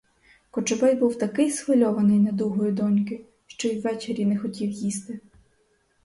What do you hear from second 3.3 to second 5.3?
що й вечері не хотів їсти.